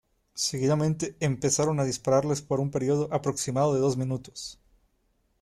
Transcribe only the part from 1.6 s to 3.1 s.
a dispararles por un período